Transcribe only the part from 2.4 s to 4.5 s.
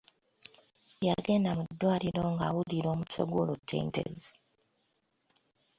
awulira omutwe ogw’olutentezi.